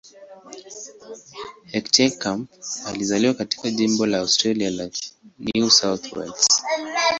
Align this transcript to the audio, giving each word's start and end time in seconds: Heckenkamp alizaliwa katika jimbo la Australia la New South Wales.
Heckenkamp 1.63 2.51
alizaliwa 2.89 3.33
katika 3.33 3.69
jimbo 3.71 4.05
la 4.05 4.17
Australia 4.19 4.69
la 4.69 4.89
New 5.39 5.69
South 5.69 6.13
Wales. 6.13 6.63